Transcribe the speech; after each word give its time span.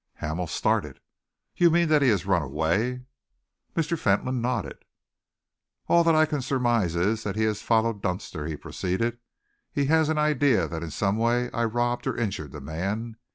Hamel 0.15 0.47
started. 0.47 0.99
"You 1.55 1.69
mean 1.69 1.87
that 1.89 2.01
he 2.01 2.07
has 2.09 2.25
run 2.25 2.41
away?" 2.41 3.03
Mr. 3.75 3.95
Fentolin 3.95 4.41
nodded. 4.41 4.83
"All 5.85 6.03
that 6.03 6.15
I 6.15 6.25
can 6.25 6.41
surmise 6.41 6.95
is 6.95 7.21
that 7.23 7.35
he 7.35 7.43
has 7.43 7.61
followed 7.61 8.01
Dunster," 8.01 8.47
he 8.47 8.57
proceeded. 8.57 9.19
"He 9.71 9.85
has 9.93 10.09
an 10.09 10.17
idea 10.17 10.67
that 10.67 10.81
in 10.81 10.89
some 10.89 11.17
way 11.17 11.51
I 11.51 11.65
robbed 11.65 12.07
or 12.07 12.17
injured 12.17 12.51
the 12.51 12.61
man. 12.61 13.17